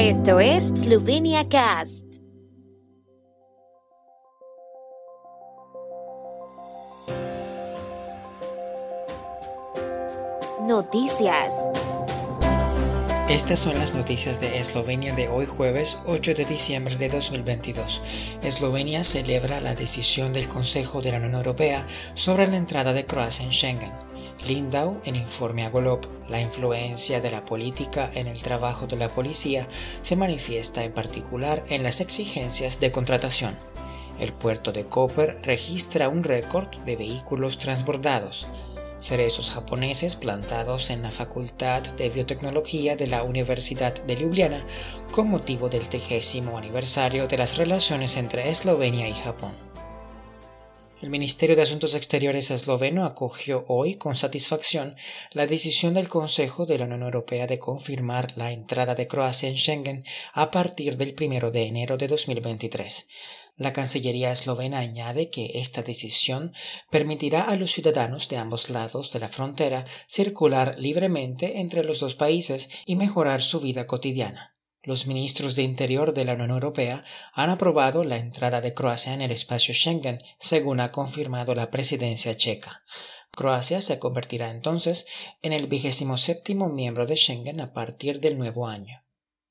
[0.00, 2.04] Esto es Slovenia Cast.
[10.60, 11.68] Noticias.
[13.28, 18.38] Estas son las noticias de Eslovenia de hoy jueves 8 de diciembre de 2022.
[18.44, 21.84] Eslovenia celebra la decisión del Consejo de la Unión Europea
[22.14, 24.07] sobre la entrada de Croacia en Schengen.
[24.46, 29.08] Lindau, en informe a Golop, la influencia de la política en el trabajo de la
[29.08, 33.58] policía se manifiesta en particular en las exigencias de contratación.
[34.20, 38.48] El puerto de Koper registra un récord de vehículos transbordados
[39.00, 44.64] cerezos japoneses plantados en la Facultad de Biotecnología de la Universidad de Ljubljana
[45.12, 49.67] con motivo del trigésimo aniversario de las relaciones entre Eslovenia y Japón.
[51.00, 54.96] El Ministerio de Asuntos Exteriores esloveno acogió hoy con satisfacción
[55.30, 59.56] la decisión del Consejo de la Unión Europea de confirmar la entrada de Croacia en
[59.56, 63.06] Schengen a partir del 1 de enero de 2023.
[63.56, 66.52] La Cancillería eslovena añade que esta decisión
[66.90, 72.16] permitirá a los ciudadanos de ambos lados de la frontera circular libremente entre los dos
[72.16, 74.57] países y mejorar su vida cotidiana.
[74.88, 79.20] Los ministros de Interior de la Unión Europea han aprobado la entrada de Croacia en
[79.20, 82.84] el espacio Schengen, según ha confirmado la presidencia checa.
[83.30, 85.04] Croacia se convertirá entonces
[85.42, 89.04] en el vigésimo séptimo miembro de Schengen a partir del nuevo año.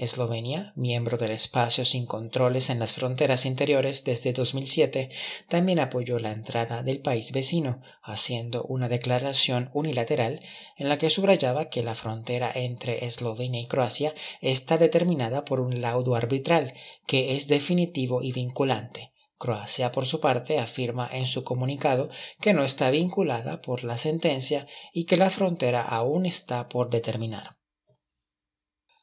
[0.00, 5.10] Eslovenia, miembro del espacio sin controles en las fronteras interiores desde 2007,
[5.46, 10.40] también apoyó la entrada del país vecino, haciendo una declaración unilateral
[10.78, 15.82] en la que subrayaba que la frontera entre Eslovenia y Croacia está determinada por un
[15.82, 16.72] laudo arbitral
[17.06, 19.12] que es definitivo y vinculante.
[19.36, 22.08] Croacia, por su parte, afirma en su comunicado
[22.40, 27.59] que no está vinculada por la sentencia y que la frontera aún está por determinar.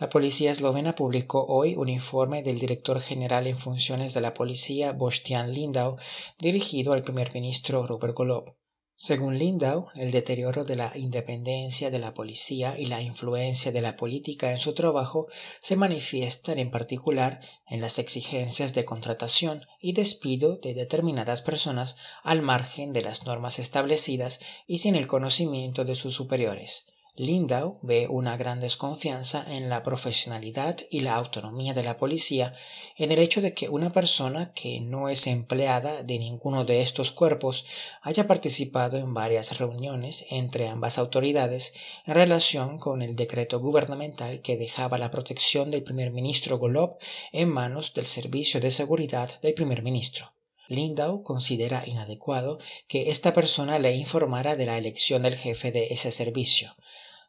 [0.00, 4.94] La policía eslovena publicó hoy un informe del director general en funciones de la policía
[4.94, 5.98] Bostian Lindau
[6.38, 8.56] dirigido al primer ministro Robert Golob.
[8.94, 13.96] Según Lindau, el deterioro de la independencia de la policía y la influencia de la
[13.96, 15.26] política en su trabajo
[15.60, 17.38] se manifiestan en particular
[17.68, 23.58] en las exigencias de contratación y despido de determinadas personas al margen de las normas
[23.58, 26.86] establecidas y sin el conocimiento de sus superiores.
[27.22, 32.54] Lindau ve una gran desconfianza en la profesionalidad y la autonomía de la policía
[32.96, 37.12] en el hecho de que una persona que no es empleada de ninguno de estos
[37.12, 37.66] cuerpos
[38.00, 41.74] haya participado en varias reuniones entre ambas autoridades
[42.06, 46.96] en relación con el decreto gubernamental que dejaba la protección del primer ministro Golob
[47.32, 50.32] en manos del Servicio de Seguridad del primer ministro.
[50.68, 56.12] Lindau considera inadecuado que esta persona le informara de la elección del jefe de ese
[56.12, 56.76] servicio.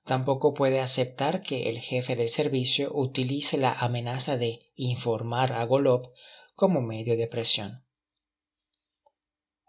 [0.06, 6.12] Tampoco puede aceptar que el jefe del servicio utilice la amenaza de informar a Golob
[6.56, 7.84] como medio de presión.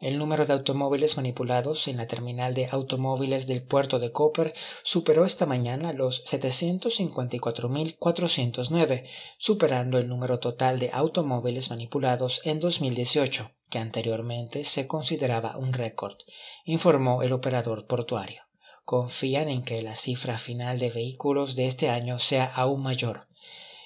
[0.03, 5.25] El número de automóviles manipulados en la terminal de automóviles del puerto de Koper superó
[5.25, 14.65] esta mañana los 754.409, superando el número total de automóviles manipulados en 2018, que anteriormente
[14.65, 16.17] se consideraba un récord,
[16.65, 18.43] informó el operador portuario.
[18.85, 23.29] Confían en que la cifra final de vehículos de este año sea aún mayor.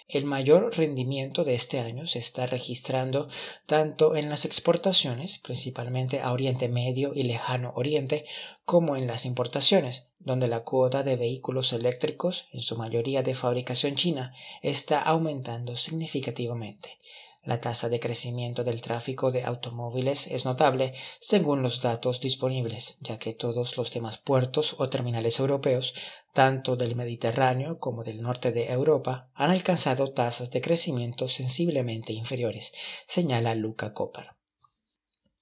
[0.09, 3.29] El mayor rendimiento de este año se está registrando
[3.67, 8.25] tanto en las exportaciones, principalmente a Oriente Medio y Lejano Oriente,
[8.65, 13.97] como en las importaciones, donde la cuota de vehículos eléctricos, en su mayoría de fabricación
[13.97, 14.33] china,
[14.63, 17.01] está aumentando significativamente.
[17.47, 23.21] La tasa de crecimiento del tráfico de automóviles es notable según los datos disponibles, ya
[23.21, 25.95] que todos los demás puertos o terminales europeos,
[26.35, 32.73] tanto del Mediterráneo como del norte de Europa, han alcanzado tasas de crecimiento sensiblemente inferiores,
[33.07, 34.36] señala Luca Copar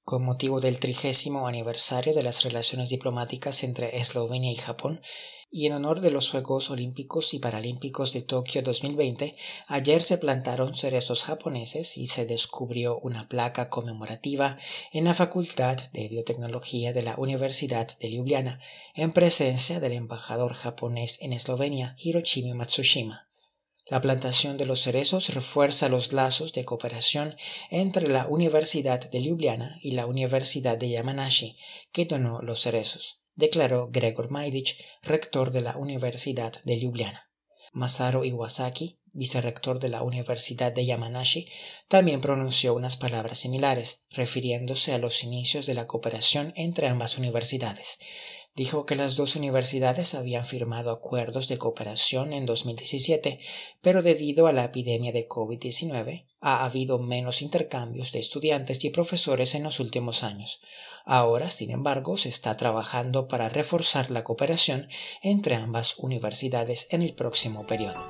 [0.04, 5.00] con motivo del trigésimo aniversario de las relaciones diplomáticas entre Eslovenia y Japón
[5.50, 9.34] y en honor de los Juegos Olímpicos y Paralímpicos de Tokio 2020,
[9.68, 14.58] ayer se plantaron cerezos japoneses y se descubrió una placa conmemorativa
[14.92, 18.60] en la Facultad de Biotecnología de la Universidad de Ljubljana
[18.94, 23.28] en presencia del embajador japonés en Eslovenia, Hiroshima Matsushima.
[23.86, 27.36] La plantación de los cerezos refuerza los lazos de cooperación
[27.70, 31.58] entre la Universidad de Ljubljana y la Universidad de Yamanashi,
[31.92, 37.30] que donó los cerezos, declaró Gregor Majdich, rector de la Universidad de Ljubljana.
[37.74, 41.46] Masaru Iwasaki, vicerrector de la Universidad de Yamanashi,
[41.88, 47.98] también pronunció unas palabras similares, refiriéndose a los inicios de la cooperación entre ambas universidades.
[48.54, 53.38] Dijo que las dos universidades habían firmado acuerdos de cooperación en 2017,
[53.82, 59.54] pero debido a la epidemia de COVID-19 ha habido menos intercambios de estudiantes y profesores
[59.54, 60.60] en los últimos años.
[61.04, 64.88] Ahora, sin embargo, se está trabajando para reforzar la cooperación
[65.22, 68.04] entre ambas universidades en el próximo periodo.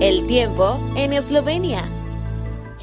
[0.00, 2.01] El tiempo en Eslovenia.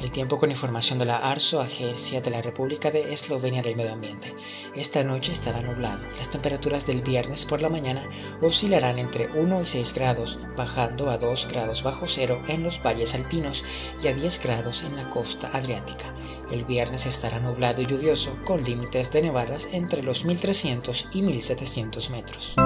[0.00, 3.92] El tiempo con información de la ARSO, Agencia de la República de Eslovenia del Medio
[3.92, 4.34] Ambiente.
[4.74, 6.00] Esta noche estará nublado.
[6.16, 8.02] Las temperaturas del viernes por la mañana
[8.40, 13.14] oscilarán entre 1 y 6 grados, bajando a 2 grados bajo cero en los valles
[13.14, 13.62] alpinos
[14.02, 16.14] y a 10 grados en la costa adriática.
[16.50, 22.10] El viernes estará nublado y lluvioso, con límites de nevadas entre los 1300 y 1700
[22.10, 22.56] metros.